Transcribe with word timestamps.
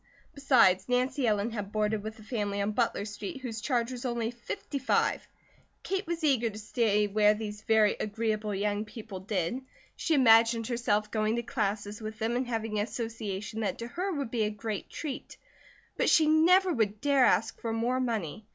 Besides, 0.33 0.89
Nancy 0.89 1.27
Ellen 1.27 1.51
had 1.51 1.71
boarded 1.71 2.01
with 2.01 2.17
a 2.17 2.23
family 2.23 2.59
on 2.59 2.71
Butler 2.71 3.05
Street 3.05 3.41
whose 3.41 3.61
charge 3.61 3.91
was 3.91 4.03
only 4.03 4.31
five 4.31 4.39
fifty. 4.41 4.81
Kate 5.83 6.07
was 6.07 6.23
eager 6.23 6.49
to 6.49 6.57
stay 6.57 7.05
where 7.05 7.35
these 7.35 7.61
very 7.61 7.95
agreeable 7.99 8.55
young 8.55 8.83
people 8.83 9.19
did, 9.19 9.61
she 9.95 10.15
imagined 10.15 10.65
herself 10.65 11.11
going 11.11 11.35
to 11.35 11.43
classes 11.43 12.01
with 12.01 12.17
them 12.17 12.35
and 12.35 12.47
having 12.47 12.79
association 12.79 13.59
that 13.59 13.77
to 13.77 13.89
her 13.89 14.11
would 14.11 14.31
be 14.31 14.41
a 14.45 14.49
great 14.49 14.89
treat, 14.89 15.37
but 15.97 16.09
she 16.09 16.25
never 16.25 16.73
would 16.73 16.99
dare 16.99 17.25
ask 17.25 17.61
for 17.61 17.71
more 17.71 17.99
money. 17.99 18.47